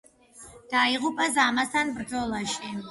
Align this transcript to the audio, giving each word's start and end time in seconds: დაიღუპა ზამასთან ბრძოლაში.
დაიღუპა 0.71 1.29
ზამასთან 1.37 1.97
ბრძოლაში. 2.01 2.77